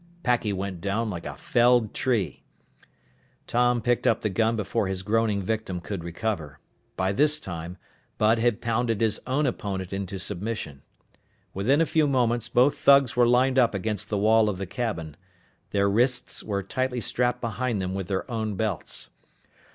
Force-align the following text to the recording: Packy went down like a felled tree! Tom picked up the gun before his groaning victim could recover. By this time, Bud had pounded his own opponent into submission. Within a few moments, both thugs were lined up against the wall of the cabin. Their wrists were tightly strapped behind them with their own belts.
Packy 0.23 0.51
went 0.51 0.81
down 0.81 1.11
like 1.11 1.27
a 1.27 1.35
felled 1.35 1.93
tree! 1.93 2.41
Tom 3.45 3.83
picked 3.83 4.07
up 4.07 4.21
the 4.21 4.31
gun 4.31 4.55
before 4.55 4.87
his 4.87 5.03
groaning 5.03 5.43
victim 5.43 5.79
could 5.79 6.03
recover. 6.03 6.57
By 6.97 7.11
this 7.11 7.39
time, 7.39 7.77
Bud 8.17 8.39
had 8.39 8.61
pounded 8.61 8.99
his 8.99 9.21
own 9.27 9.45
opponent 9.45 9.93
into 9.93 10.17
submission. 10.17 10.81
Within 11.53 11.81
a 11.81 11.85
few 11.85 12.07
moments, 12.07 12.49
both 12.49 12.79
thugs 12.79 13.15
were 13.15 13.27
lined 13.27 13.59
up 13.59 13.75
against 13.75 14.09
the 14.09 14.17
wall 14.17 14.49
of 14.49 14.57
the 14.57 14.65
cabin. 14.65 15.15
Their 15.69 15.87
wrists 15.87 16.43
were 16.43 16.63
tightly 16.63 16.99
strapped 16.99 17.39
behind 17.39 17.79
them 17.79 17.93
with 17.93 18.07
their 18.07 18.25
own 18.31 18.55
belts. 18.55 19.11